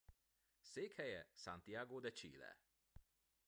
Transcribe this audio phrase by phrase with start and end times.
[0.61, 2.57] Székhelye Santiago de Chile.